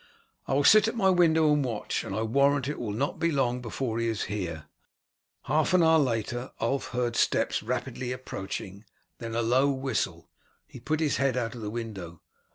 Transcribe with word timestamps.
I 0.47 0.55
will 0.55 0.63
sit 0.63 0.87
at 0.87 0.95
my 0.95 1.11
window 1.11 1.53
and 1.53 1.63
watch, 1.63 2.03
and 2.03 2.15
I 2.15 2.23
warrant 2.23 2.67
it 2.67 2.79
will 2.79 2.89
not 2.91 3.19
be 3.19 3.31
long 3.31 3.61
before 3.61 3.99
he 3.99 4.07
is 4.07 4.23
here." 4.23 4.65
Half 5.43 5.75
an 5.75 5.83
hour 5.83 5.99
later 5.99 6.49
Ulf 6.59 6.87
heard 6.87 7.15
steps 7.15 7.61
rapidly 7.61 8.11
approaching; 8.11 8.83
then 9.19 9.35
a 9.35 9.43
low 9.43 9.69
whistle. 9.69 10.27
He 10.65 10.79
put 10.79 11.01
his 11.01 11.17
head 11.17 11.37
out 11.37 11.53
of 11.53 11.61
the 11.61 11.69
window. 11.69 12.19